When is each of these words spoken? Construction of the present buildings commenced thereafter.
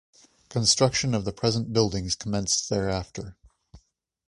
Construction 0.49 1.13
of 1.13 1.25
the 1.25 1.31
present 1.31 1.73
buildings 1.73 2.15
commenced 2.15 2.69
thereafter. 2.71 3.37